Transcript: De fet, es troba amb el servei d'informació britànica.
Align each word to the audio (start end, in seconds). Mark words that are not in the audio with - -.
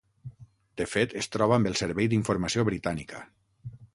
De 0.81 0.87
fet, 0.93 1.11
es 1.21 1.27
troba 1.35 1.59
amb 1.59 1.69
el 1.73 1.77
servei 1.83 2.11
d'informació 2.13 2.65
britànica. 2.73 3.23